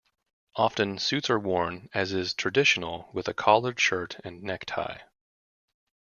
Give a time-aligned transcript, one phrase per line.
[0.55, 4.97] Often, suits are worn, as is traditional, with a collared shirt and necktie.